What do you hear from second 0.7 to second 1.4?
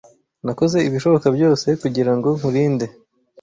ibishoboka